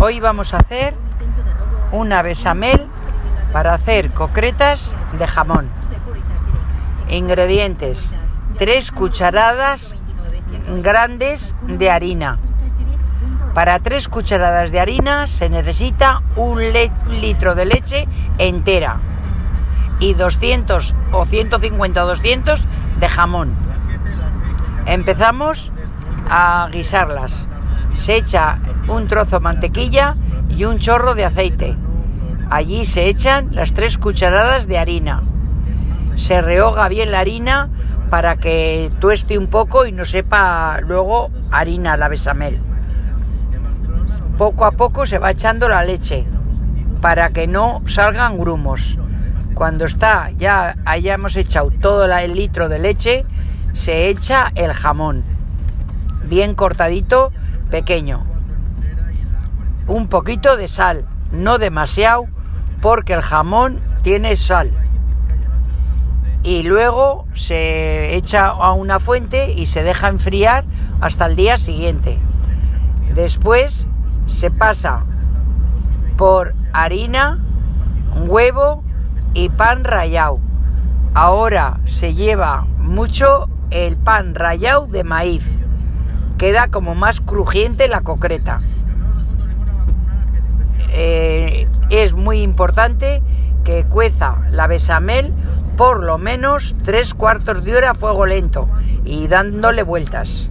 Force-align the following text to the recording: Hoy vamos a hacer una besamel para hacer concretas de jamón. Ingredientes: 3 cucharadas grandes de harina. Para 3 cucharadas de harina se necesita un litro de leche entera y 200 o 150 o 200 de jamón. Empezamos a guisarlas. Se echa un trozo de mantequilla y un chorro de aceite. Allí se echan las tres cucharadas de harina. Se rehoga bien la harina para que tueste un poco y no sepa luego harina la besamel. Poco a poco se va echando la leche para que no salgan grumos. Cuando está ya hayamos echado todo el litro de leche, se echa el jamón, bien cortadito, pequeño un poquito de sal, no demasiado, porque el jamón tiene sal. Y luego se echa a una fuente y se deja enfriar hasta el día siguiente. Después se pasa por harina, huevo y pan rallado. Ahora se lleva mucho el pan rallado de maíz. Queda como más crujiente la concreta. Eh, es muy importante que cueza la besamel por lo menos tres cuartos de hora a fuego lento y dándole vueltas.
Hoy 0.00 0.20
vamos 0.20 0.54
a 0.54 0.58
hacer 0.58 0.94
una 1.90 2.22
besamel 2.22 2.86
para 3.52 3.74
hacer 3.74 4.12
concretas 4.12 4.94
de 5.18 5.26
jamón. 5.26 5.68
Ingredientes: 7.08 8.14
3 8.58 8.92
cucharadas 8.92 9.96
grandes 10.84 11.56
de 11.66 11.90
harina. 11.90 12.38
Para 13.54 13.80
3 13.80 14.06
cucharadas 14.06 14.70
de 14.70 14.78
harina 14.78 15.26
se 15.26 15.50
necesita 15.50 16.22
un 16.36 16.60
litro 17.20 17.56
de 17.56 17.66
leche 17.66 18.06
entera 18.38 18.98
y 19.98 20.14
200 20.14 20.94
o 21.10 21.24
150 21.24 22.04
o 22.04 22.06
200 22.06 22.60
de 23.00 23.08
jamón. 23.08 23.52
Empezamos 24.86 25.72
a 26.30 26.68
guisarlas. 26.70 27.47
Se 27.98 28.16
echa 28.16 28.58
un 28.88 29.06
trozo 29.08 29.36
de 29.36 29.44
mantequilla 29.44 30.14
y 30.48 30.64
un 30.64 30.78
chorro 30.78 31.14
de 31.14 31.24
aceite. 31.24 31.76
Allí 32.50 32.86
se 32.86 33.08
echan 33.08 33.50
las 33.52 33.74
tres 33.74 33.98
cucharadas 33.98 34.66
de 34.66 34.78
harina. 34.78 35.22
Se 36.16 36.40
rehoga 36.40 36.88
bien 36.88 37.12
la 37.12 37.20
harina 37.20 37.68
para 38.08 38.36
que 38.36 38.90
tueste 39.00 39.36
un 39.36 39.48
poco 39.48 39.86
y 39.86 39.92
no 39.92 40.04
sepa 40.04 40.80
luego 40.80 41.30
harina 41.50 41.96
la 41.96 42.08
besamel. 42.08 42.58
Poco 44.38 44.64
a 44.64 44.70
poco 44.70 45.04
se 45.04 45.18
va 45.18 45.32
echando 45.32 45.68
la 45.68 45.84
leche 45.84 46.26
para 47.00 47.30
que 47.30 47.46
no 47.46 47.82
salgan 47.86 48.38
grumos. 48.38 48.98
Cuando 49.54 49.84
está 49.84 50.30
ya 50.36 50.76
hayamos 50.84 51.36
echado 51.36 51.70
todo 51.70 52.04
el 52.04 52.34
litro 52.34 52.68
de 52.68 52.78
leche, 52.78 53.26
se 53.74 54.08
echa 54.08 54.52
el 54.54 54.72
jamón, 54.72 55.24
bien 56.24 56.54
cortadito, 56.54 57.32
pequeño 57.70 58.24
un 59.88 60.06
poquito 60.08 60.56
de 60.56 60.68
sal, 60.68 61.06
no 61.32 61.58
demasiado, 61.58 62.26
porque 62.80 63.14
el 63.14 63.22
jamón 63.22 63.80
tiene 64.02 64.36
sal. 64.36 64.70
Y 66.42 66.62
luego 66.62 67.26
se 67.34 68.14
echa 68.14 68.48
a 68.48 68.72
una 68.72 69.00
fuente 69.00 69.52
y 69.52 69.66
se 69.66 69.82
deja 69.82 70.08
enfriar 70.08 70.64
hasta 71.00 71.26
el 71.26 71.36
día 71.36 71.56
siguiente. 71.56 72.18
Después 73.14 73.86
se 74.26 74.50
pasa 74.50 75.04
por 76.16 76.54
harina, 76.72 77.42
huevo 78.26 78.84
y 79.34 79.48
pan 79.48 79.84
rallado. 79.84 80.38
Ahora 81.14 81.80
se 81.86 82.14
lleva 82.14 82.66
mucho 82.78 83.48
el 83.70 83.96
pan 83.96 84.34
rallado 84.34 84.86
de 84.86 85.02
maíz. 85.02 85.50
Queda 86.38 86.68
como 86.68 86.94
más 86.94 87.20
crujiente 87.20 87.88
la 87.88 88.00
concreta. 88.02 88.60
Eh, 90.90 91.66
es 91.90 92.14
muy 92.14 92.42
importante 92.42 93.22
que 93.64 93.84
cueza 93.84 94.38
la 94.50 94.66
besamel 94.66 95.34
por 95.76 96.02
lo 96.02 96.16
menos 96.16 96.74
tres 96.84 97.14
cuartos 97.14 97.64
de 97.64 97.76
hora 97.76 97.90
a 97.90 97.94
fuego 97.94 98.24
lento 98.24 98.68
y 99.04 99.26
dándole 99.26 99.82
vueltas. 99.82 100.48